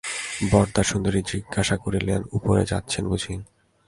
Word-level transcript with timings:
বরদাসুন্দরী 0.51 1.21
জিজ্ঞাসা 1.27 1.75
করিলেন, 1.77 2.21
উপরে 2.31 2.61
যাচ্ছেন 2.65 3.03
বুঝি? 3.07 3.33